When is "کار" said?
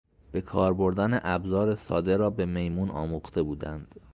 0.41-0.73